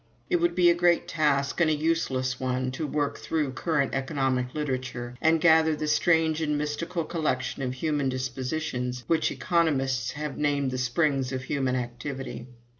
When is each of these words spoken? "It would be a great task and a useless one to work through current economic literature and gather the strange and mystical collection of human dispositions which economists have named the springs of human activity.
"It 0.31 0.37
would 0.37 0.55
be 0.55 0.71
a 0.71 0.73
great 0.73 1.07
task 1.07 1.61
and 1.61 1.69
a 1.69 1.75
useless 1.75 2.39
one 2.39 2.71
to 2.71 2.87
work 2.87 3.19
through 3.19 3.51
current 3.51 3.93
economic 3.93 4.55
literature 4.55 5.15
and 5.21 5.39
gather 5.39 5.75
the 5.75 5.87
strange 5.87 6.41
and 6.41 6.57
mystical 6.57 7.03
collection 7.05 7.61
of 7.61 7.75
human 7.75 8.09
dispositions 8.09 9.03
which 9.05 9.29
economists 9.29 10.13
have 10.13 10.39
named 10.39 10.71
the 10.71 10.79
springs 10.79 11.31
of 11.31 11.43
human 11.43 11.75
activity. 11.75 12.47